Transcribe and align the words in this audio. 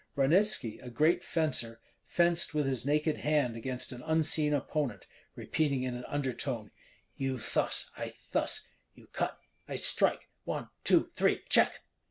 Ranitski, 0.17 0.79
a 0.81 0.89
great 0.89 1.23
fencer, 1.23 1.79
fenced 2.03 2.55
with 2.55 2.65
his 2.65 2.83
naked 2.87 3.17
hand 3.17 3.55
against 3.55 3.91
an 3.91 4.01
unseen 4.01 4.51
opponent, 4.51 5.05
repeating 5.35 5.83
in 5.83 5.93
an 5.93 6.05
undertone, 6.07 6.71
"You 7.17 7.37
thus, 7.37 7.91
I 7.95 8.15
thus; 8.31 8.67
you 8.95 9.05
cut, 9.05 9.37
I 9.67 9.75
strike, 9.75 10.27
one, 10.43 10.71
two, 10.83 11.05
three, 11.05 11.43
check!" 11.49 11.81